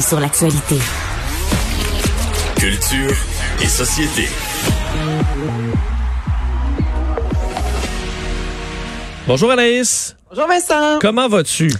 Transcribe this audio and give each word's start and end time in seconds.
sur 0.00 0.20
l'actualité. 0.20 0.76
Culture 2.56 3.16
et 3.60 3.66
société. 3.66 4.28
Bonjour 9.26 9.50
Anaïs. 9.50 10.16
Bonjour 10.30 10.46
Vincent. 10.46 10.98
Comment 11.00 11.28
vas-tu? 11.28 11.72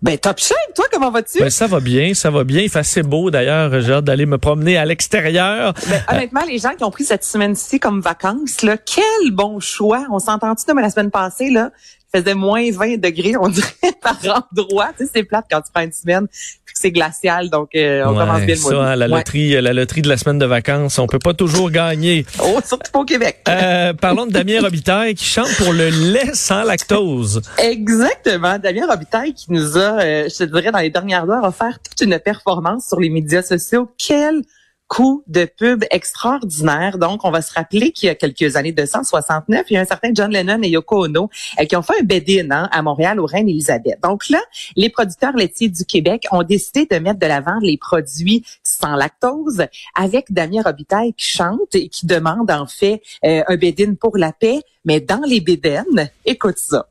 Ben 0.00 0.16
top 0.16 0.38
shape, 0.38 0.56
toi 0.74 0.86
comment 0.92 1.10
vas-tu? 1.10 1.40
Ben, 1.40 1.50
ça 1.50 1.66
va 1.66 1.80
bien, 1.80 2.14
ça 2.14 2.30
va 2.30 2.44
bien. 2.44 2.62
Il 2.62 2.70
fait 2.70 2.78
assez 2.78 3.02
beau 3.02 3.30
d'ailleurs. 3.30 3.80
J'ai 3.80 3.94
hâte 3.94 4.04
d'aller 4.04 4.26
me 4.26 4.38
promener 4.38 4.78
à 4.78 4.84
l'extérieur. 4.84 5.74
Ben, 5.88 6.02
honnêtement, 6.08 6.42
les 6.46 6.58
gens 6.58 6.74
qui 6.76 6.84
ont 6.84 6.90
pris 6.90 7.04
cette 7.04 7.24
semaine-ci 7.24 7.80
comme 7.80 8.00
vacances, 8.00 8.62
là, 8.62 8.76
quel 8.78 9.32
bon 9.32 9.60
choix. 9.60 10.06
On 10.10 10.18
s'est 10.18 10.30
entendu 10.30 10.62
comme 10.66 10.78
la 10.78 10.88
semaine 10.88 11.10
passée, 11.10 11.50
là? 11.50 11.70
Faisait 12.12 12.34
moins 12.34 12.70
20 12.72 12.96
degrés, 13.00 13.34
on 13.40 13.48
dirait, 13.48 13.68
par 14.02 14.16
endroit. 14.52 14.88
Tu 14.98 15.04
sais, 15.06 15.10
c'est 15.14 15.22
plate 15.22 15.44
quand 15.50 15.60
tu 15.60 15.70
prends 15.72 15.84
une 15.84 15.92
semaine, 15.92 16.26
puis 16.64 16.74
c'est 16.74 16.90
glacial, 16.90 17.48
donc 17.50 17.70
euh, 17.76 18.02
on 18.04 18.12
Ouais, 18.12 18.18
commence 18.18 18.42
bien 18.42 18.54
le 18.56 18.60
mois. 18.60 18.70
ça, 18.70 18.76
hein, 18.82 18.96
la 18.96 19.06
Ouais. 19.06 19.16
loterie, 19.18 19.60
la 19.60 19.72
loterie 19.72 20.02
de 20.02 20.08
la 20.08 20.16
semaine 20.16 20.38
de 20.38 20.46
vacances, 20.46 20.98
on 20.98 21.06
peut 21.06 21.18
pas 21.20 21.34
toujours 21.34 21.70
gagner. 21.70 22.26
Oh, 22.42 22.58
surtout 22.64 22.90
pas 22.90 22.98
au 23.00 23.04
Québec. 23.04 23.44
Euh, 23.48 23.92
parlons 23.92 24.26
de 24.26 24.32
Damien 24.32 24.60
Robitaille 24.60 25.14
qui 25.14 25.24
chante 25.24 25.54
pour 25.56 25.72
le 25.72 25.88
lait 25.88 26.34
sans 26.34 26.64
lactose. 26.64 27.42
Exactement. 27.58 28.58
Damien 28.58 28.86
Robitaille 28.88 29.34
qui 29.34 29.52
nous 29.52 29.76
a, 29.78 30.00
euh, 30.02 30.28
je 30.28 30.36
te 30.38 30.44
dirais, 30.44 30.72
dans 30.72 30.78
les 30.80 30.90
dernières 30.90 31.28
heures, 31.30 31.44
offert 31.44 31.78
toute 31.78 32.00
une 32.06 32.18
performance 32.18 32.88
sur 32.88 32.98
les 32.98 33.08
médias 33.10 33.42
sociaux. 33.42 33.88
Quel 33.98 34.42
coup 34.90 35.22
de 35.28 35.44
pub 35.44 35.84
extraordinaire. 35.92 36.98
Donc, 36.98 37.24
on 37.24 37.30
va 37.30 37.40
se 37.42 37.54
rappeler 37.54 37.92
qu'il 37.92 38.08
y 38.08 38.10
a 38.10 38.16
quelques 38.16 38.56
années, 38.56 38.72
269, 38.72 39.66
il 39.70 39.74
y 39.74 39.76
a 39.76 39.80
un 39.80 39.84
certain 39.84 40.10
John 40.12 40.32
Lennon 40.32 40.60
et 40.62 40.68
Yoko 40.68 41.04
Ono 41.04 41.30
euh, 41.60 41.64
qui 41.64 41.76
ont 41.76 41.82
fait 41.82 42.00
un 42.00 42.02
bed-in 42.02 42.50
hein, 42.50 42.68
à 42.72 42.82
Montréal 42.82 43.20
au 43.20 43.24
Reine-Élisabeth. 43.24 44.00
Donc 44.02 44.28
là, 44.28 44.40
les 44.74 44.90
producteurs 44.90 45.36
laitiers 45.36 45.68
du 45.68 45.84
Québec 45.84 46.26
ont 46.32 46.42
décidé 46.42 46.86
de 46.90 46.96
mettre 46.98 47.20
de 47.20 47.26
l'avant 47.26 47.58
les 47.62 47.78
produits 47.78 48.44
sans 48.64 48.96
lactose 48.96 49.64
avec 49.94 50.32
Damien 50.32 50.62
Robitaille 50.62 51.14
qui 51.14 51.26
chante 51.26 51.74
et 51.74 51.88
qui 51.88 52.06
demande 52.06 52.50
en 52.50 52.66
fait 52.66 53.00
euh, 53.24 53.44
un 53.46 53.56
bed-in 53.56 53.94
pour 53.94 54.16
la 54.16 54.32
paix, 54.32 54.60
mais 54.84 55.00
dans 55.00 55.22
les 55.24 55.40
bédaines. 55.40 56.10
Écoute 56.26 56.58
ça. 56.58 56.86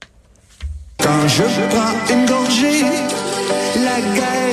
Quand 1.03 1.27
je 1.27 1.43
prends 1.69 2.15
une 2.15 2.25
gorgée, 2.25 2.81
la 3.75 4.15
guerre 4.15 4.48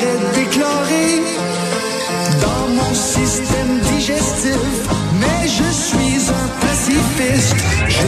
Je 7.19 8.07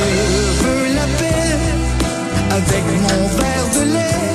veux 0.63 0.95
la 0.95 1.07
paix 1.19 1.57
avec 2.51 2.85
mon 3.01 3.29
verre 3.39 3.69
de 3.75 3.93
lait. 3.95 4.28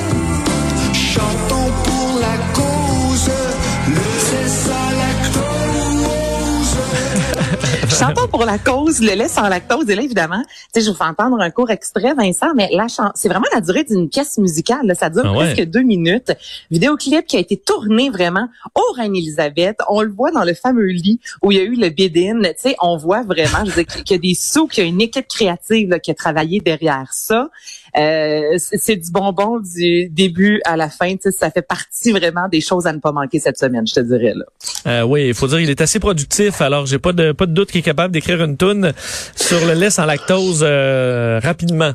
Chantons 8.06 8.28
pour 8.28 8.44
la 8.44 8.58
cause, 8.58 9.00
le 9.00 9.14
lait 9.14 9.28
sans 9.28 9.48
lactose. 9.48 9.88
Et 9.88 9.94
là, 9.94 10.02
évidemment, 10.02 10.42
tu 10.42 10.80
sais, 10.80 10.80
je 10.82 10.90
vous 10.90 10.96
fais 10.96 11.04
entendre 11.04 11.40
un 11.40 11.50
court 11.50 11.70
extrait, 11.70 12.12
Vincent, 12.14 12.54
mais 12.54 12.68
la 12.70 12.86
c'est 13.14 13.28
vraiment 13.28 13.46
la 13.54 13.62
durée 13.62 13.84
d'une 13.84 14.10
pièce 14.10 14.36
musicale. 14.36 14.86
là. 14.86 14.94
Ça 14.94 15.08
dure 15.08 15.22
Ah 15.24 15.32
ouais. 15.32 15.54
presque 15.54 15.70
deux 15.70 15.82
minutes. 15.82 16.32
Vidéoclip 16.70 17.26
qui 17.26 17.36
a 17.36 17.40
été 17.40 17.56
tourné 17.56 18.10
vraiment 18.10 18.48
au 18.74 18.92
Reine-Élisabeth. 18.94 19.78
On 19.88 20.02
le 20.02 20.10
voit 20.12 20.30
dans 20.32 20.44
le 20.44 20.52
fameux 20.52 20.88
lit 20.88 21.18
où 21.42 21.50
il 21.50 21.56
y 21.56 21.60
a 21.60 21.64
eu 21.64 21.76
le 21.76 21.88
bid-in. 21.88 22.42
Tu 22.42 22.52
sais, 22.58 22.76
on 22.82 22.98
voit 22.98 23.22
vraiment, 23.22 23.64
je 23.64 23.70
veux 23.70 23.84
dire, 23.84 23.86
qu'il 23.86 24.10
y 24.10 24.14
a 24.14 24.18
des 24.18 24.34
sous, 24.34 24.66
qu'il 24.66 24.84
y 24.84 24.86
a 24.86 24.90
une 24.90 25.00
équipe 25.00 25.26
créative 25.26 25.88
là, 25.88 25.98
qui 25.98 26.10
a 26.10 26.14
travaillé 26.14 26.60
derrière 26.60 27.08
ça. 27.12 27.48
Euh, 27.96 28.56
c'est 28.58 28.84
c'est 28.84 28.96
du 28.96 29.10
bonbon 29.10 29.60
du 29.60 30.08
début 30.10 30.60
à 30.66 30.76
la 30.76 30.90
fin. 30.90 31.12
Tu 31.14 31.22
sais, 31.22 31.30
ça 31.30 31.50
fait 31.50 31.62
partie 31.62 32.12
vraiment 32.12 32.48
des 32.48 32.60
choses 32.60 32.86
à 32.86 32.92
ne 32.92 32.98
pas 32.98 33.12
manquer 33.12 33.38
cette 33.40 33.56
semaine, 33.56 33.86
je 33.86 33.94
te 33.94 34.00
dirais. 34.00 34.34
Là. 34.34 34.44
Euh, 34.86 35.02
oui, 35.06 35.28
il 35.28 35.34
faut 35.34 35.46
dire 35.46 35.60
il 35.60 35.70
est 35.70 35.80
assez 35.80 35.98
productif. 36.00 36.60
Alors 36.60 36.84
j'ai 36.86 36.98
pas 36.98 37.12
de 37.12 37.32
pas 37.32 37.46
de 37.46 37.52
doute 37.52 37.70
qu'il 37.70 37.78
est 37.78 37.82
capable 37.82 37.93
d'écrire 38.08 38.42
une 38.42 38.56
toune 38.56 38.92
sur 39.34 39.64
le 39.66 39.74
lait 39.74 39.90
sans 39.90 40.04
lactose 40.04 40.62
euh, 40.62 41.40
rapidement. 41.42 41.92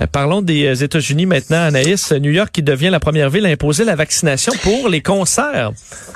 Euh, 0.00 0.06
parlons 0.06 0.42
des 0.42 0.66
euh, 0.66 0.84
États-Unis 0.84 1.26
maintenant, 1.26 1.62
Anaïs. 1.62 2.12
New 2.12 2.30
York 2.30 2.50
qui 2.52 2.62
devient 2.62 2.90
la 2.90 3.00
première 3.00 3.30
ville 3.30 3.46
à 3.46 3.48
imposer 3.48 3.84
la 3.84 3.96
vaccination 3.96 4.52
pour 4.62 4.88
les 4.88 5.00
concerts. 5.00 5.72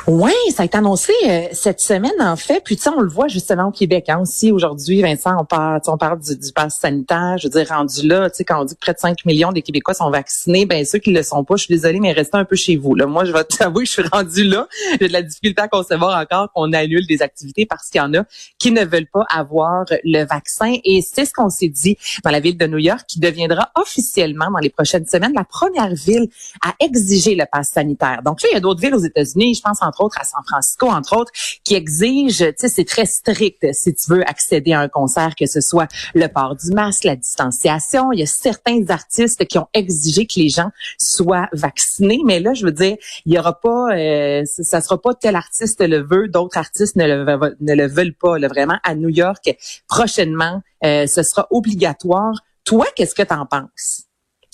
Oui, 0.06 0.32
ça 0.54 0.62
a 0.62 0.66
été 0.66 0.78
annoncé 0.78 1.12
euh, 1.28 1.46
cette 1.52 1.80
semaine 1.80 2.12
en 2.20 2.36
fait. 2.36 2.62
Puis 2.64 2.76
tu 2.76 2.82
sais, 2.82 2.90
on 2.90 3.00
le 3.00 3.08
voit 3.08 3.28
justement 3.28 3.68
au 3.68 3.70
Québec 3.70 4.08
hein, 4.08 4.20
aussi 4.20 4.52
aujourd'hui. 4.52 5.02
Vincent, 5.02 5.36
on 5.38 5.44
parle, 5.44 5.80
on 5.86 5.96
parle 5.96 6.20
du, 6.20 6.52
pass 6.54 6.78
sanitaire. 6.80 7.36
Je 7.38 7.48
veux 7.48 7.50
dire, 7.50 7.68
rendu 7.68 8.06
là, 8.06 8.30
tu 8.30 8.36
sais, 8.36 8.44
quand 8.44 8.60
on 8.60 8.64
dit 8.64 8.74
que 8.74 8.80
près 8.80 8.94
de 8.94 8.98
5 8.98 9.24
millions 9.24 9.52
des 9.52 9.62
Québécois 9.62 9.94
sont 9.94 10.10
vaccinés, 10.10 10.66
ben 10.66 10.84
ceux 10.84 10.98
qui 10.98 11.12
le 11.12 11.22
sont 11.22 11.44
pas, 11.44 11.56
je 11.56 11.64
suis 11.64 11.74
désolée, 11.74 12.00
mais 12.00 12.12
restez 12.12 12.36
un 12.36 12.44
peu 12.44 12.56
chez 12.56 12.76
vous. 12.76 12.94
Là, 12.94 13.06
moi, 13.06 13.24
je 13.24 13.32
vais 13.32 13.44
t'avouer, 13.58 13.84
je 13.84 13.92
suis 13.92 14.02
rendue 14.12 14.44
là. 14.44 14.68
J'ai 15.00 15.08
de 15.08 15.12
la 15.12 15.22
difficulté 15.22 15.60
à 15.62 15.68
concevoir 15.68 16.20
encore 16.20 16.52
qu'on 16.52 16.72
annule 16.72 17.06
des 17.06 17.22
activités 17.22 17.66
parce 17.66 17.88
qu'il 17.88 18.00
y 18.00 18.02
en 18.02 18.14
a 18.14 18.24
qui 18.58 18.70
ne 18.70 18.84
veulent 18.84 19.10
pas 19.12 19.24
avoir 19.28 19.84
le 20.04 20.24
vaccin. 20.24 20.76
Et 20.84 21.02
c'est 21.02 21.24
ce 21.24 21.32
qu'on 21.32 21.50
s'est 21.50 21.68
dit 21.68 21.96
dans 22.24 22.30
la 22.30 22.40
ville 22.40 22.56
de 22.56 22.66
New 22.66 22.78
York, 22.78 23.02
qui 23.08 23.18
deviendra 23.18 23.71
officiellement 23.74 24.50
dans 24.50 24.58
les 24.58 24.70
prochaines 24.70 25.06
semaines 25.06 25.32
la 25.34 25.44
première 25.44 25.94
ville 25.94 26.28
à 26.64 26.74
exiger 26.80 27.34
le 27.34 27.44
pass 27.50 27.70
sanitaire. 27.70 28.20
Donc 28.24 28.42
là, 28.42 28.48
il 28.50 28.54
y 28.54 28.56
a 28.56 28.60
d'autres 28.60 28.80
villes 28.80 28.94
aux 28.94 29.04
États-Unis, 29.04 29.54
je 29.54 29.62
pense 29.62 29.82
entre 29.82 30.02
autres 30.02 30.18
à 30.20 30.24
San 30.24 30.42
Francisco, 30.46 30.88
entre 30.88 31.16
autres, 31.16 31.32
qui 31.64 31.74
exigent, 31.74 32.46
tu 32.46 32.54
sais, 32.56 32.68
c'est 32.68 32.84
très 32.84 33.06
strict 33.06 33.66
si 33.72 33.94
tu 33.94 34.10
veux 34.10 34.22
accéder 34.28 34.72
à 34.72 34.80
un 34.80 34.88
concert, 34.88 35.34
que 35.34 35.46
ce 35.46 35.60
soit 35.60 35.88
le 36.14 36.26
port 36.28 36.56
du 36.56 36.70
masque, 36.72 37.04
la 37.04 37.16
distanciation. 37.16 38.12
Il 38.12 38.20
y 38.20 38.22
a 38.22 38.26
certains 38.26 38.88
artistes 38.88 39.44
qui 39.46 39.58
ont 39.58 39.68
exigé 39.74 40.26
que 40.26 40.38
les 40.38 40.48
gens 40.48 40.70
soient 40.98 41.48
vaccinés, 41.52 42.20
mais 42.24 42.40
là, 42.40 42.54
je 42.54 42.64
veux 42.64 42.72
dire, 42.72 42.96
il 43.26 43.32
y 43.34 43.38
aura 43.38 43.58
pas, 43.60 43.96
euh, 43.96 44.42
ça 44.44 44.80
sera 44.80 45.00
pas 45.00 45.14
tel 45.14 45.36
artiste 45.36 45.80
le 45.80 46.02
veut, 46.02 46.28
d'autres 46.28 46.58
artistes 46.58 46.96
ne 46.96 47.06
le, 47.06 47.24
ve- 47.24 47.56
ne 47.60 47.74
le 47.74 47.86
veulent 47.86 48.14
pas. 48.14 48.38
Là, 48.38 48.48
vraiment, 48.48 48.78
à 48.84 48.94
New 48.94 49.08
York, 49.08 49.56
prochainement, 49.88 50.62
euh, 50.84 51.06
ce 51.06 51.22
sera 51.22 51.46
obligatoire. 51.50 52.42
Toi, 52.64 52.86
qu'est-ce 52.96 53.14
que 53.14 53.22
tu 53.22 53.34
en 53.34 53.46
penses? 53.46 54.02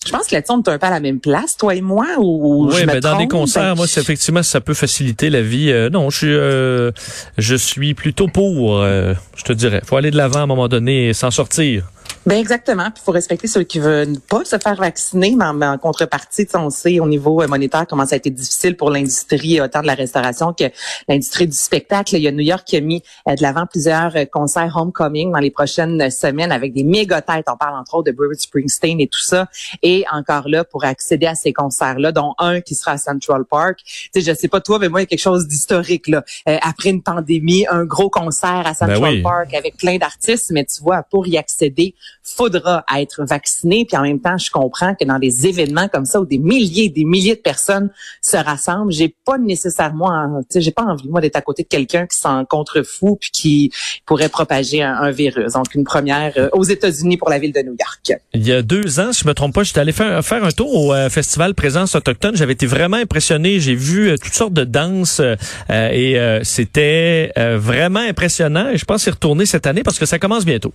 Je 0.06 0.12
pense 0.12 0.28
que 0.28 0.34
là-dessus, 0.36 0.52
on 0.52 0.62
est 0.62 0.68
un 0.68 0.78
peu 0.78 0.86
à 0.86 0.90
la 0.90 1.00
même 1.00 1.18
place, 1.20 1.56
toi 1.56 1.74
et 1.74 1.80
moi, 1.80 2.06
ou 2.18 2.66
ou 2.66 2.70
je 2.70 2.76
Oui, 2.76 2.82
me 2.82 2.86
mais 2.86 3.00
dans 3.00 3.18
des 3.18 3.26
trompe? 3.26 3.30
concerts, 3.32 3.74
moi, 3.76 3.86
c'est 3.88 4.00
effectivement, 4.00 4.42
ça 4.44 4.60
peut 4.60 4.72
faciliter 4.74 5.28
la 5.28 5.42
vie. 5.42 5.70
Euh, 5.72 5.90
non, 5.90 6.08
je 6.08 6.16
suis, 6.18 6.32
euh, 6.32 6.92
je 7.36 7.56
suis 7.56 7.94
plutôt 7.94 8.28
pour. 8.28 8.78
euh, 8.78 9.12
je 9.36 9.42
te 9.42 9.52
dirais, 9.52 9.82
faut 9.84 9.96
aller 9.96 10.12
de 10.12 10.16
l'avant 10.16 10.38
à 10.38 10.42
un 10.42 10.46
moment 10.46 10.68
donné 10.68 11.08
et 11.08 11.14
s'en 11.14 11.32
sortir. 11.32 11.90
Ben 12.26 12.38
exactement. 12.38 12.90
Puis 12.90 13.00
il 13.02 13.04
faut 13.04 13.12
respecter 13.12 13.46
ceux 13.46 13.62
qui 13.62 13.78
veulent 13.78 14.18
pas 14.20 14.44
se 14.44 14.58
faire 14.58 14.74
vacciner, 14.74 15.34
mais 15.36 15.46
en, 15.46 15.54
mais 15.54 15.66
en 15.66 15.78
contrepartie, 15.78 16.46
on 16.54 16.70
sait 16.70 17.00
au 17.00 17.06
niveau 17.06 17.42
euh, 17.42 17.46
monétaire 17.46 17.86
comment 17.88 18.06
ça 18.06 18.14
a 18.14 18.18
été 18.18 18.30
difficile 18.30 18.76
pour 18.76 18.90
l'industrie, 18.90 19.60
euh, 19.60 19.64
autant 19.64 19.82
de 19.82 19.86
la 19.86 19.94
restauration 19.94 20.52
que 20.52 20.64
l'industrie 21.08 21.46
du 21.46 21.56
spectacle. 21.56 22.16
Il 22.16 22.22
y 22.22 22.28
a 22.28 22.32
New 22.32 22.40
York 22.40 22.64
qui 22.66 22.76
a 22.76 22.80
mis 22.80 23.02
euh, 23.28 23.34
de 23.34 23.42
l'avant 23.42 23.66
plusieurs 23.66 24.12
concerts 24.30 24.76
homecoming 24.76 25.32
dans 25.32 25.38
les 25.38 25.50
prochaines 25.50 26.10
semaines 26.10 26.52
avec 26.52 26.72
des 26.74 26.84
méga 26.84 27.22
têtes. 27.22 27.46
On 27.48 27.56
parle 27.56 27.78
entre 27.78 27.94
autres 27.94 28.10
de 28.10 28.16
Bruce 28.16 28.40
Springsteen 28.40 29.00
et 29.00 29.08
tout 29.08 29.22
ça. 29.22 29.48
Et 29.82 30.04
encore 30.12 30.48
là, 30.48 30.64
pour 30.64 30.84
accéder 30.84 31.26
à 31.26 31.34
ces 31.34 31.52
concerts-là, 31.52 32.12
dont 32.12 32.34
un 32.38 32.60
qui 32.60 32.74
sera 32.74 32.92
à 32.92 32.98
Central 32.98 33.44
Park. 33.44 33.80
Tu 33.84 34.10
sais, 34.14 34.20
je 34.20 34.34
sais 34.34 34.48
pas 34.48 34.60
toi, 34.60 34.78
mais 34.78 34.88
moi, 34.88 35.00
il 35.00 35.04
y 35.04 35.06
a 35.06 35.06
quelque 35.06 35.18
chose 35.18 35.46
d'historique 35.46 36.08
là. 36.08 36.24
Euh, 36.48 36.58
après 36.62 36.90
une 36.90 37.02
pandémie, 37.02 37.66
un 37.68 37.84
gros 37.84 38.10
concert 38.10 38.62
à 38.66 38.74
Central 38.74 39.00
Ben 39.00 39.08
oui. 39.08 39.22
Park 39.22 39.54
avec 39.54 39.76
plein 39.76 39.98
d'artistes, 39.98 40.50
mais 40.50 40.64
tu 40.64 40.82
vois, 40.82 41.02
pour 41.02 41.26
y 41.26 41.36
accéder, 41.36 41.94
faudra 42.22 42.84
être 42.96 43.24
vacciné. 43.24 43.84
Puis 43.84 43.96
en 43.96 44.02
même 44.02 44.20
temps, 44.20 44.36
je 44.38 44.50
comprends 44.50 44.94
que 44.94 45.04
dans 45.04 45.18
des 45.18 45.46
événements 45.46 45.88
comme 45.88 46.04
ça 46.04 46.20
où 46.20 46.26
des 46.26 46.38
milliers 46.38 46.88
des 46.88 47.04
milliers 47.04 47.36
de 47.36 47.40
personnes 47.40 47.90
se 48.22 48.36
rassemblent, 48.36 48.92
j'ai 48.92 49.14
pas 49.24 49.38
nécessairement, 49.38 50.42
j'ai 50.54 50.70
pas 50.70 50.82
envie 50.82 51.08
moi 51.08 51.20
d'être 51.20 51.36
à 51.36 51.42
côté 51.42 51.62
de 51.62 51.68
quelqu'un 51.68 52.06
qui 52.06 52.18
s'en 52.18 52.44
contrefou 52.44 53.16
puis 53.16 53.30
qui 53.30 53.72
pourrait 54.06 54.28
propager 54.28 54.82
un, 54.82 55.10
virus. 55.10 55.54
Donc 55.54 55.74
une 55.74 55.84
première 55.84 56.32
euh, 56.36 56.48
aux 56.52 56.64
États-Unis 56.64 57.16
pour 57.16 57.30
la 57.30 57.38
ville 57.38 57.52
de 57.52 57.60
New 57.60 57.74
York. 57.78 58.20
Il 58.34 58.46
y 58.46 58.52
a 58.52 58.62
deux 58.62 59.00
ans, 59.00 59.12
si 59.12 59.22
je 59.22 59.28
me 59.28 59.32
trompe 59.32 59.54
pas, 59.54 59.62
j'étais 59.62 59.80
allé 59.80 59.92
faire, 59.92 60.22
faire 60.24 60.44
un 60.44 60.50
tour 60.50 60.74
au 60.74 60.92
euh, 60.92 61.08
festival 61.08 61.54
Présence 61.54 61.94
autochtone. 61.94 62.36
J'avais 62.36 62.52
été 62.52 62.66
vraiment 62.66 62.98
impressionné. 62.98 63.58
J'ai 63.58 63.74
vu 63.74 64.10
euh, 64.10 64.16
toutes 64.16 64.34
sortes 64.34 64.52
de 64.52 64.64
danses 64.64 65.20
et 65.70 66.38
c'était 66.42 67.32
vraiment 67.56 68.00
impressionnant. 68.00 68.68
Et 68.70 68.76
je 68.76 68.84
pense 68.84 69.06
y 69.06 69.10
retourner 69.10 69.46
cette 69.46 69.66
année 69.66 69.82
parce 69.82 69.98
que 69.98 70.06
ça 70.06 70.18
commence 70.18 70.44
bientôt. 70.44 70.72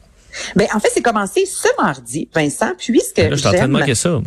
Ben 0.56 0.68
en 0.74 0.80
fait, 0.80 0.90
c'est 0.94 1.02
commencé 1.02 1.46
ce 1.46 1.68
mardi, 1.82 2.28
Vincent, 2.34 2.74
puisque 2.78 3.18
Là, 3.18 3.30
je 3.32 3.36
suis 3.36 3.48
en 3.48 3.54
train 3.54 3.68
de 3.68 3.74
manquer 3.74 3.96
ça. 3.96 4.20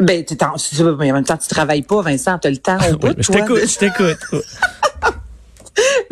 Ben, 0.00 0.24
en, 0.42 0.56
tu 0.56 0.84
mais 0.98 1.10
en 1.12 1.14
même 1.14 1.24
temps, 1.24 1.36
tu 1.36 1.48
travailles 1.48 1.82
pas, 1.82 2.02
Vincent, 2.02 2.38
t'as 2.38 2.50
le 2.50 2.56
temps 2.56 2.78
au 2.90 2.96
bout 2.98 3.08
Oui, 3.08 3.14
je 3.18 3.30
t'écoute, 3.30 3.66
je 3.66 3.78
t'écoute. 3.78 4.18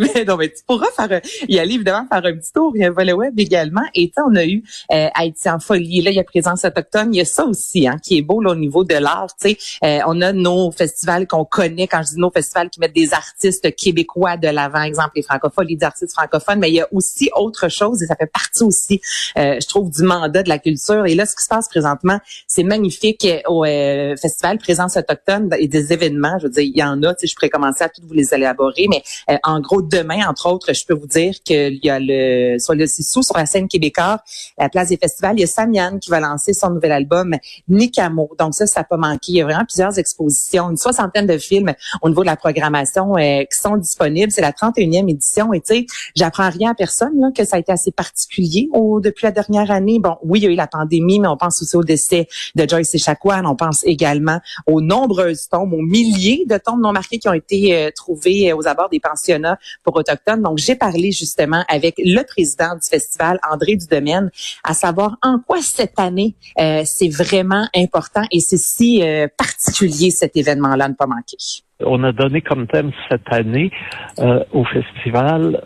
mais 0.00 0.24
non, 0.24 0.36
mais 0.36 0.48
tu 0.48 0.62
pourras 0.66 0.90
faire 0.96 1.20
y 1.48 1.58
aller 1.58 1.74
évidemment 1.74 2.06
faire 2.10 2.24
un 2.24 2.36
petit 2.36 2.52
tour. 2.52 2.72
Il 2.74 2.82
y 2.82 2.84
a 2.84 2.90
volet 2.90 3.12
web 3.12 3.38
également. 3.38 3.82
Et 3.94 4.10
tu 4.10 4.22
on 4.22 4.34
a 4.34 4.44
eu 4.44 4.62
euh, 4.92 5.08
Haïti 5.14 5.48
en 5.48 5.58
folie. 5.58 6.02
Là, 6.02 6.10
il 6.10 6.16
y 6.16 6.20
a 6.20 6.24
présence 6.24 6.64
autochtone. 6.64 7.14
Il 7.14 7.18
y 7.18 7.20
a 7.20 7.24
ça 7.24 7.44
aussi, 7.44 7.86
hein, 7.86 7.96
qui 8.02 8.18
est 8.18 8.22
beau 8.22 8.40
là, 8.40 8.52
au 8.52 8.54
niveau 8.54 8.84
de 8.84 8.94
l'art. 8.94 9.28
Tu 9.40 9.50
sais, 9.50 9.58
euh, 9.84 10.00
on 10.06 10.20
a 10.20 10.32
nos 10.32 10.70
festivals 10.70 11.26
qu'on 11.26 11.44
connaît. 11.44 11.86
Quand 11.86 12.02
je 12.02 12.14
dis 12.14 12.20
nos 12.20 12.30
festivals, 12.30 12.70
qui 12.70 12.80
mettent 12.80 12.94
des 12.94 13.12
artistes 13.12 13.74
québécois 13.76 14.36
de 14.36 14.48
l'avant, 14.48 14.82
exemple 14.82 15.12
les 15.16 15.22
francophones, 15.22 15.66
les 15.68 15.82
artistes 15.82 16.12
francophones. 16.12 16.58
Mais 16.58 16.70
il 16.70 16.74
y 16.74 16.80
a 16.80 16.88
aussi 16.92 17.30
autre 17.36 17.68
chose 17.68 18.02
et 18.02 18.06
ça 18.06 18.16
fait 18.16 18.30
partie 18.30 18.62
aussi, 18.62 19.00
euh, 19.38 19.58
je 19.60 19.68
trouve, 19.68 19.90
du 19.90 20.02
mandat 20.02 20.42
de 20.42 20.48
la 20.48 20.58
culture. 20.58 21.06
Et 21.06 21.14
là, 21.14 21.26
ce 21.26 21.36
qui 21.36 21.44
se 21.44 21.48
passe 21.48 21.68
présentement, 21.68 22.18
c'est 22.46 22.64
magnifique 22.64 23.26
au 23.46 23.64
euh, 23.64 24.16
festival 24.16 24.58
présence 24.58 24.96
autochtone 24.96 25.50
et 25.58 25.68
des 25.68 25.92
événements. 25.92 26.38
Je 26.38 26.44
veux 26.44 26.52
dire, 26.52 26.62
il 26.62 26.76
y 26.76 26.82
en 26.82 27.02
a. 27.02 27.14
Tu 27.14 27.20
sais, 27.20 27.26
je 27.26 27.34
pourrais 27.34 27.50
commencer 27.50 27.84
à 27.84 27.88
tout 27.88 28.02
vous 28.06 28.14
les 28.14 28.32
élaborer, 28.34 28.86
mais 28.88 29.02
en 29.44 29.60
gros, 29.60 29.82
demain, 29.90 30.28
entre 30.28 30.48
autres, 30.48 30.72
je 30.72 30.84
peux 30.86 30.94
vous 30.94 31.06
dire 31.06 31.34
qu'il 31.44 31.80
y 31.82 31.90
a 31.90 31.98
le 32.00 32.58
sur 32.58 32.74
le 32.74 32.86
Sissou, 32.86 33.22
sur 33.22 33.36
la 33.36 33.46
scène 33.46 33.68
québécoise, 33.68 34.18
la 34.58 34.68
place 34.68 34.88
des 34.88 34.96
festivals, 34.96 35.36
il 35.36 35.40
y 35.40 35.44
a 35.44 35.46
Samian 35.46 35.98
qui 35.98 36.10
va 36.10 36.20
lancer 36.20 36.52
son 36.52 36.70
nouvel 36.70 36.92
album 36.92 37.34
Nicamo. 37.68 38.30
Donc 38.38 38.54
ça, 38.54 38.66
ça 38.66 38.80
n'a 38.80 38.84
pas 38.84 38.96
manqué. 38.96 39.32
Il 39.32 39.36
y 39.36 39.42
a 39.42 39.44
vraiment 39.44 39.64
plusieurs 39.64 39.98
expositions, 39.98 40.70
une 40.70 40.76
soixantaine 40.76 41.26
de 41.26 41.38
films 41.38 41.74
au 42.02 42.08
niveau 42.08 42.22
de 42.22 42.26
la 42.26 42.36
programmation 42.36 43.16
euh, 43.16 43.42
qui 43.42 43.60
sont 43.60 43.76
disponibles. 43.76 44.30
C'est 44.32 44.40
la 44.40 44.52
31e 44.52 45.10
édition. 45.10 45.52
Et 45.52 45.60
tu 45.60 45.74
sais, 45.74 45.86
j'apprends 46.14 46.50
rien 46.50 46.70
à 46.70 46.74
personne 46.74 47.18
là, 47.18 47.30
que 47.34 47.44
ça 47.44 47.56
a 47.56 47.58
été 47.58 47.72
assez 47.72 47.90
particulier 47.90 48.68
au, 48.72 49.00
depuis 49.00 49.24
la 49.24 49.32
dernière 49.32 49.70
année. 49.70 49.98
Bon, 49.98 50.16
oui, 50.22 50.40
il 50.40 50.42
y 50.44 50.46
a 50.46 50.50
eu 50.50 50.56
la 50.56 50.66
pandémie, 50.66 51.20
mais 51.20 51.28
on 51.28 51.36
pense 51.36 51.62
aussi 51.62 51.76
au 51.76 51.84
décès 51.84 52.28
de 52.54 52.68
Joyce 52.68 52.94
Echaquan. 52.94 53.44
On 53.44 53.56
pense 53.56 53.82
également 53.84 54.40
aux 54.66 54.80
nombreuses 54.80 55.48
tombes, 55.48 55.72
aux 55.72 55.82
milliers 55.82 56.44
de 56.48 56.58
tombes 56.58 56.80
non 56.80 56.92
marquées 56.92 57.18
qui 57.18 57.28
ont 57.28 57.34
été 57.34 57.76
euh, 57.76 57.90
trouvées 57.94 58.50
euh, 58.50 58.56
aux 58.56 58.66
abords 58.68 58.88
des 58.88 59.00
pensionnats 59.00 59.58
pour 59.84 59.96
autochtones. 59.96 60.42
Donc, 60.42 60.58
j'ai 60.58 60.74
parlé 60.74 61.12
justement 61.12 61.64
avec 61.68 61.94
le 61.98 62.22
président 62.22 62.74
du 62.74 62.86
festival, 62.88 63.38
André 63.50 63.76
Dudemaine, 63.76 64.30
à 64.64 64.74
savoir 64.74 65.16
en 65.22 65.38
quoi 65.38 65.58
cette 65.60 65.98
année 65.98 66.34
euh, 66.58 66.82
c'est 66.84 67.08
vraiment 67.08 67.66
important 67.74 68.22
et 68.30 68.40
c'est 68.40 68.58
si 68.58 69.02
euh, 69.02 69.26
particulier 69.36 70.10
cet 70.10 70.36
événement-là 70.36 70.88
ne 70.88 70.94
pas 70.94 71.06
manquer. 71.06 71.36
On 71.80 72.02
a 72.04 72.12
donné 72.12 72.42
comme 72.42 72.66
thème 72.66 72.92
cette 73.08 73.32
année 73.32 73.70
euh, 74.18 74.44
au 74.52 74.64
festival 74.64 75.64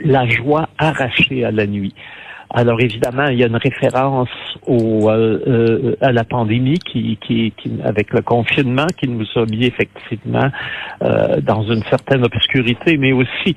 la 0.00 0.28
joie 0.28 0.68
arrachée 0.78 1.44
à 1.44 1.50
la 1.50 1.66
nuit. 1.66 1.94
Alors 2.56 2.80
évidemment, 2.80 3.26
il 3.26 3.38
y 3.38 3.44
a 3.44 3.48
une 3.48 3.56
référence 3.56 4.28
au, 4.66 5.08
à 5.08 6.12
la 6.12 6.24
pandémie 6.24 6.78
qui, 6.78 7.18
qui, 7.20 7.52
qui, 7.56 7.72
avec 7.84 8.12
le 8.12 8.22
confinement 8.22 8.86
qui 8.96 9.08
nous 9.08 9.26
a 9.34 9.44
mis 9.44 9.66
effectivement 9.66 10.48
dans 11.00 11.62
une 11.64 11.82
certaine 11.90 12.24
obscurité, 12.24 12.96
mais 12.96 13.12
aussi 13.12 13.56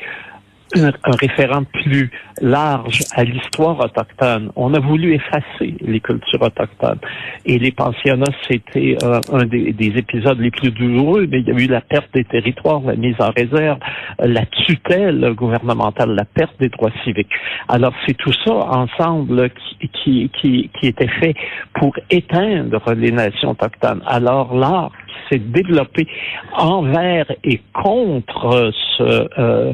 un, 0.76 0.92
référent 1.20 1.64
plus 1.64 2.12
large 2.42 3.02
à 3.16 3.24
l'histoire 3.24 3.80
autochtone. 3.80 4.52
On 4.56 4.74
a 4.74 4.80
voulu 4.80 5.14
effacer 5.14 5.76
les 5.82 6.00
cultures 6.00 6.42
autochtones. 6.42 7.00
Et 7.46 7.58
les 7.58 7.72
pensionnats, 7.72 8.32
c'était 8.48 8.98
euh, 9.04 9.20
un 9.32 9.46
des, 9.46 9.76
épisodes 9.80 10.40
les 10.40 10.52
plus 10.52 10.72
douloureux, 10.72 11.28
mais 11.30 11.40
il 11.40 11.48
y 11.48 11.52
a 11.52 11.56
eu 11.56 11.68
la 11.68 11.82
perte 11.82 12.14
des 12.14 12.26
territoires, 12.26 12.82
la 12.82 12.96
mise 12.96 13.16
en 13.20 13.32
réserve, 13.32 13.80
la 14.20 14.46
tutelle 14.46 15.34
gouvernementale, 15.34 16.16
la 16.16 16.26
perte 16.26 16.60
des 16.60 16.70
droits 16.70 16.92
civiques. 17.04 17.32
Alors, 17.68 17.94
c'est 18.06 18.16
tout 18.16 18.34
ça 18.46 18.54
ensemble 18.54 19.50
qui, 19.50 19.90
qui, 19.90 20.32
qui, 20.40 20.70
qui 20.80 20.88
était 20.88 21.08
fait 21.20 21.36
pour 21.74 21.94
éteindre 22.10 22.82
les 22.94 23.12
nations 23.12 23.52
autochtones. 23.52 24.02
Alors, 24.08 24.56
l'art 24.56 24.92
s'est 25.30 25.40
développé 25.40 26.08
envers 26.54 27.26
et 27.44 27.62
contre 27.74 28.72
euh, 29.00 29.34
euh, 29.38 29.74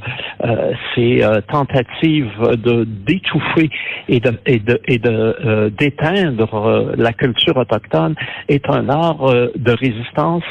ces 0.94 1.24
euh, 1.24 1.41
tentatives 1.41 2.31
de 2.57 2.83
d'étouffer 2.83 3.69
et 4.09 4.19
de 4.19 4.33
et 4.45 4.59
de 4.59 4.81
et 4.88 4.97
de 4.97 5.69
d'éteindre 5.77 6.94
la 6.97 7.13
culture 7.13 7.57
autochtone 7.57 8.15
est 8.50 8.69
un 8.69 8.89
art 8.89 9.25
de 9.56 9.71
résistance 9.71 10.44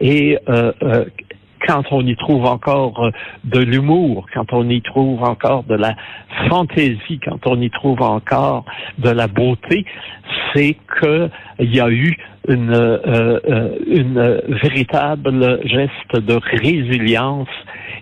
et 0.00 0.38
quand 1.66 1.84
on 1.90 2.06
y 2.06 2.16
trouve 2.16 2.44
encore 2.44 3.10
de 3.44 3.60
l'humour, 3.60 4.26
quand 4.32 4.52
on 4.52 4.68
y 4.68 4.82
trouve 4.82 5.22
encore 5.22 5.64
de 5.64 5.74
la 5.74 5.94
fantaisie, 6.48 7.20
quand 7.24 7.46
on 7.46 7.60
y 7.60 7.70
trouve 7.70 8.02
encore 8.02 8.64
de 8.98 9.10
la 9.10 9.26
beauté, 9.26 9.84
c'est 10.54 10.76
qu'il 11.00 11.74
y 11.74 11.80
a 11.80 11.90
eu 11.90 12.16
une, 12.48 12.72
euh, 12.72 13.38
euh, 13.46 13.78
une 13.86 14.40
véritable 14.62 15.60
geste 15.66 16.16
de 16.16 16.40
résilience 16.42 17.48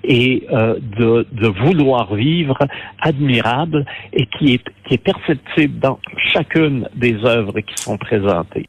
et 0.05 0.45
euh, 0.53 0.79
de, 0.99 1.27
de, 1.33 1.49
vouloir 1.49 2.15
vivre 2.15 2.57
admirable 3.01 3.85
et 4.13 4.27
qui 4.27 4.55
est, 4.55 4.65
qui 4.87 4.95
est 4.95 5.05
perceptible 5.05 5.79
dans 5.81 5.99
chacune 6.33 6.89
des 6.95 7.17
œuvres 7.25 7.61
qui 7.61 7.83
sont 7.83 7.99
présentées. 7.99 8.69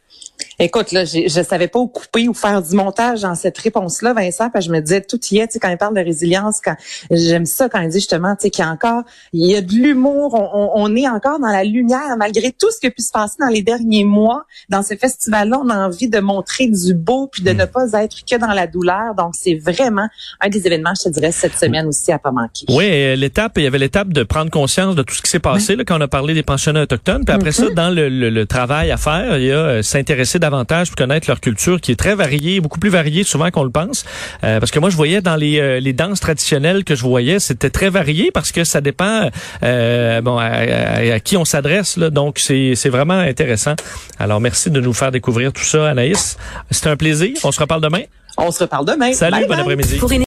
Écoute, 0.61 0.91
là, 0.91 1.05
je 1.05 1.39
ne 1.39 1.43
savais 1.43 1.69
pas 1.69 1.79
où 1.79 1.87
couper 1.87 2.27
ou 2.27 2.33
faire 2.33 2.61
du 2.61 2.75
montage 2.75 3.21
dans 3.21 3.35
cette 3.35 3.57
réponse-là, 3.57 4.13
Vincent, 4.13 4.49
parce 4.49 4.65
que 4.65 4.71
je 4.71 4.75
me 4.75 4.81
disais 4.81 5.01
tout 5.01 5.19
y 5.31 5.37
est, 5.37 5.47
tu 5.47 5.53
sais, 5.53 5.59
quand 5.59 5.69
il 5.69 5.77
parle 5.77 5.95
de 5.95 6.01
résilience, 6.01 6.59
quand 6.63 6.75
j'aime 7.09 7.45
ça 7.45 7.69
quand 7.69 7.79
il 7.79 7.89
dit 7.89 7.99
justement, 7.99 8.35
tu 8.35 8.43
sais, 8.43 8.49
qu'il 8.49 8.65
y 8.65 8.67
a 8.67 8.71
encore, 8.71 9.03
il 9.31 9.49
y 9.49 9.55
a 9.55 9.61
de 9.61 9.71
l'humour, 9.71 10.33
on, 10.33 10.71
on, 10.75 10.95
est 10.95 11.07
encore 11.07 11.39
dans 11.39 11.47
la 11.47 11.63
lumière, 11.63 12.17
malgré 12.17 12.51
tout 12.51 12.69
ce 12.71 12.79
qui 12.79 12.87
a 12.87 12.91
pu 12.91 13.01
se 13.01 13.11
passer 13.11 13.37
dans 13.39 13.47
les 13.47 13.61
derniers 13.61 14.03
mois. 14.03 14.45
Dans 14.67 14.83
ce 14.83 14.95
festival-là, 14.95 15.61
on 15.63 15.69
a 15.69 15.77
envie 15.87 16.09
de 16.09 16.19
montrer 16.19 16.67
du 16.67 16.93
beau 16.93 17.27
puis 17.27 17.41
de 17.41 17.51
ne 17.51 17.63
mm. 17.63 17.67
pas 17.67 17.93
être 17.93 18.17
que 18.29 18.35
dans 18.35 18.53
la 18.53 18.67
douleur. 18.67 19.15
Donc, 19.15 19.35
c'est 19.37 19.55
vraiment 19.55 20.07
un 20.41 20.49
des 20.49 20.67
événements, 20.67 20.93
je 20.97 21.09
te 21.09 21.13
dirais, 21.13 21.31
cette 21.31 21.57
semaine 21.57 21.87
aussi 21.87 22.11
à 22.11 22.19
pas 22.19 22.31
manquer. 22.31 22.65
Oui, 22.69 23.15
l'étape, 23.15 23.53
il 23.57 23.63
y 23.63 23.67
avait 23.67 23.77
l'étape 23.77 24.09
de 24.09 24.23
prendre 24.23 24.51
conscience 24.51 24.95
de 24.95 25.03
tout 25.03 25.15
ce 25.15 25.21
qui 25.21 25.29
s'est 25.29 25.39
passé 25.39 25.77
là, 25.77 25.85
quand 25.85 25.97
on 25.97 26.01
a 26.01 26.07
parlé 26.07 26.33
des 26.33 26.43
pensionnats 26.43 26.81
autochtones. 26.81 27.23
Puis 27.23 27.33
après 27.33 27.53
ça, 27.53 27.67
mm-hmm. 27.67 27.73
dans 27.75 27.89
le, 27.89 28.09
le, 28.09 28.45
travail 28.45 28.91
à 28.91 28.97
faire, 28.97 29.37
il 29.37 29.45
y 29.45 29.51
a 29.51 29.57
euh, 29.57 29.81
s'intéresser 29.83 30.39
davantage 30.49 30.89
pour 30.89 30.95
connaître 30.95 31.27
leur 31.27 31.39
culture 31.39 31.79
qui 31.79 31.91
est 31.91 31.95
très 31.95 32.15
variée, 32.15 32.59
beaucoup 32.59 32.79
plus 32.79 32.89
variée 32.89 33.23
souvent 33.23 33.51
qu'on 33.51 33.63
le 33.63 33.69
pense. 33.69 34.05
Euh, 34.43 34.59
parce 34.59 34.71
que 34.71 34.79
moi, 34.79 34.89
je 34.89 34.95
voyais 34.95 35.21
dans 35.21 35.35
les, 35.35 35.59
euh, 35.59 35.79
les 35.79 35.93
danses 35.93 36.19
traditionnelles 36.19 36.83
que 36.83 36.95
je 36.95 37.03
voyais, 37.03 37.39
c'était 37.39 37.69
très 37.69 37.89
varié 37.89 38.31
parce 38.31 38.51
que 38.51 38.63
ça 38.63 38.81
dépend 38.81 39.29
euh, 39.63 40.21
bon 40.21 40.37
à, 40.37 41.19
qui 41.19 41.37
on 41.37 41.45
s'adresse. 41.45 41.97
Donc, 41.97 42.39
c'est 42.39 42.89
vraiment 42.89 43.19
intéressant. 43.19 43.75
Alors, 44.17 44.39
merci 44.39 44.69
de 44.71 44.81
nous 44.81 44.93
faire 44.93 45.11
découvrir 45.11 45.53
tout 45.53 45.63
ça, 45.63 45.89
Anaïs. 45.89 46.37
C'était 46.71 46.89
un 46.89 46.97
plaisir. 46.97 47.31
On 47.43 47.51
se 47.51 47.59
reparle 47.59 47.81
demain. 47.81 48.01
On 48.37 48.51
se 48.51 48.63
reparle 48.63 48.85
demain. 48.85 49.11
Salut, 49.13 49.45
bon 49.47 49.59
après-midi. 49.59 49.97